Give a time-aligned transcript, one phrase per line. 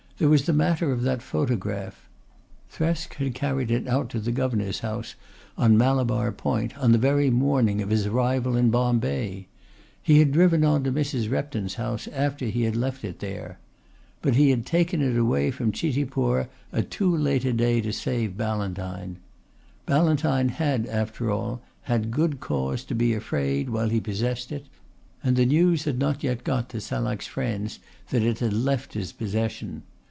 [0.19, 2.07] There was the matter of that photograph.
[2.71, 5.15] Thresk had carried it out to the Governor's house
[5.57, 9.47] on Malabar Point on the very morning of his arrival in Bombay.
[10.03, 11.31] He had driven on to Mrs.
[11.31, 13.57] Repton's house after he had left it there.
[14.21, 18.37] But he had taken it away from Chitipur at too late a day to save
[18.37, 19.17] Ballantyne.
[19.87, 24.67] Ballantyne had, after all, had good cause to be afraid while he possessed it,
[25.23, 27.79] and the news had not yet got to Salak's friends
[28.11, 29.81] that it had left his possession.